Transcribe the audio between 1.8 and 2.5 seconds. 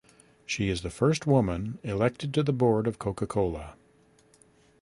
elected to